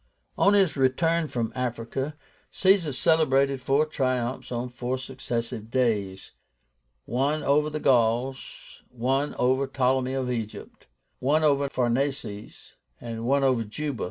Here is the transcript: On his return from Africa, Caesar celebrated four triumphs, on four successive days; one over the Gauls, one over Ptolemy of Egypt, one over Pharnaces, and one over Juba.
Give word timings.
On 0.35 0.55
his 0.55 0.75
return 0.77 1.27
from 1.27 1.51
Africa, 1.53 2.15
Caesar 2.49 2.91
celebrated 2.91 3.61
four 3.61 3.85
triumphs, 3.85 4.51
on 4.51 4.67
four 4.69 4.97
successive 4.97 5.69
days; 5.69 6.31
one 7.05 7.43
over 7.43 7.69
the 7.69 7.79
Gauls, 7.79 8.81
one 8.89 9.35
over 9.35 9.67
Ptolemy 9.67 10.13
of 10.13 10.31
Egypt, 10.31 10.87
one 11.19 11.43
over 11.43 11.69
Pharnaces, 11.69 12.77
and 12.99 13.25
one 13.25 13.43
over 13.43 13.63
Juba. 13.63 13.99